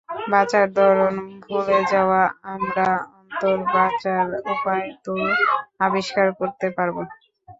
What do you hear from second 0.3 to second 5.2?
বাঁচার ধরণ ভুলে যাওয়া আমরা অন্তত বাঁচার উপায় তো